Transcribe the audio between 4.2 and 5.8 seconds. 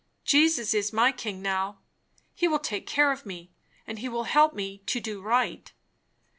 help me to do right."